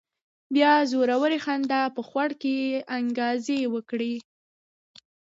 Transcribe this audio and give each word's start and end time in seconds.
بيا 0.53 0.71
زورورې 0.91 1.39
خندا 1.45 1.81
په 1.95 2.01
خوړ 2.07 2.29
کې 2.41 2.55
انګازې 2.97 3.59
وکړې. 3.73 4.15